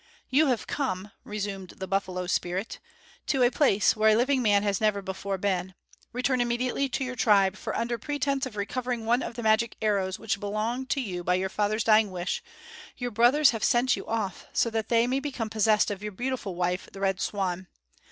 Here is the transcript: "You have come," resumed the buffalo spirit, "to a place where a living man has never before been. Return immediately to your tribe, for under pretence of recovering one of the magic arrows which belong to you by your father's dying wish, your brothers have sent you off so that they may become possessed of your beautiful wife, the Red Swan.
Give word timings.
"You 0.31 0.47
have 0.47 0.65
come," 0.65 1.11
resumed 1.23 1.75
the 1.77 1.85
buffalo 1.85 2.25
spirit, 2.25 2.79
"to 3.27 3.43
a 3.43 3.51
place 3.51 3.95
where 3.95 4.09
a 4.09 4.15
living 4.15 4.41
man 4.41 4.63
has 4.63 4.81
never 4.81 4.99
before 4.99 5.37
been. 5.37 5.75
Return 6.11 6.41
immediately 6.41 6.89
to 6.89 7.03
your 7.03 7.15
tribe, 7.15 7.55
for 7.55 7.77
under 7.77 7.99
pretence 7.99 8.47
of 8.47 8.55
recovering 8.57 9.05
one 9.05 9.21
of 9.21 9.35
the 9.35 9.43
magic 9.43 9.75
arrows 9.79 10.17
which 10.17 10.39
belong 10.39 10.87
to 10.87 10.99
you 11.01 11.23
by 11.23 11.35
your 11.35 11.49
father's 11.49 11.83
dying 11.83 12.09
wish, 12.09 12.41
your 12.97 13.11
brothers 13.11 13.51
have 13.51 13.63
sent 13.63 13.95
you 13.95 14.03
off 14.07 14.47
so 14.53 14.71
that 14.71 14.89
they 14.89 15.05
may 15.05 15.19
become 15.19 15.51
possessed 15.51 15.91
of 15.91 16.01
your 16.01 16.13
beautiful 16.13 16.55
wife, 16.55 16.89
the 16.91 16.99
Red 16.99 17.19
Swan. 17.21 17.67